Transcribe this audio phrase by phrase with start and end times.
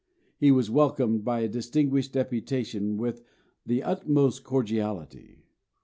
[0.39, 3.21] He was welcomed by a distinguished deputation with
[3.67, 5.45] the utmost cordiality.